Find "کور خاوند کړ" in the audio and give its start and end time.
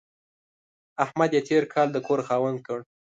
2.07-2.79